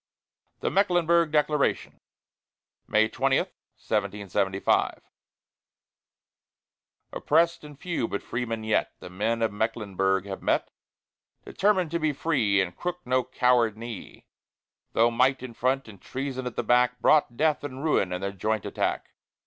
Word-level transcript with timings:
THE 0.61 0.71
MECKLENBURG 0.71 1.31
DECLARATION 1.31 1.99
[May 2.87 3.07
20, 3.07 3.37
1775] 3.37 4.99
Oppressed 7.13 7.63
and 7.63 7.79
few, 7.79 8.07
but 8.07 8.23
freemen 8.23 8.63
yet, 8.63 8.93
The 8.99 9.11
men 9.11 9.43
of 9.43 9.53
Mecklenburg 9.53 10.25
had 10.25 10.41
met 10.41 10.71
Determined 11.45 11.91
to 11.91 11.99
be 11.99 12.13
free, 12.13 12.59
And 12.59 12.75
crook 12.75 13.01
no 13.05 13.23
coward 13.23 13.77
knee, 13.77 14.25
Though 14.93 15.11
Might 15.11 15.43
in 15.43 15.53
front 15.53 15.87
and 15.87 16.01
Treason 16.01 16.47
at 16.47 16.55
the 16.55 16.63
back 16.63 16.99
Brought 16.99 17.37
death 17.37 17.63
and 17.63 17.83
ruin 17.83 18.11
in 18.11 18.21
their 18.21 18.31
joint 18.31 18.65
attack. 18.65 19.11